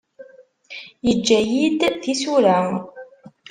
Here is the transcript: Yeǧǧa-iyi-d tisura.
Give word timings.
Yeǧǧa-iyi-d 1.05 1.81
tisura. 2.03 2.57